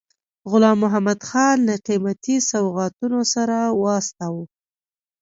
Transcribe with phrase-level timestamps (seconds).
[0.51, 4.43] غلام محمدخان له قیمتي سوغاتونو سره واستاوه.